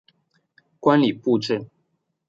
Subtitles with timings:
[0.79, 1.69] 观礼部政。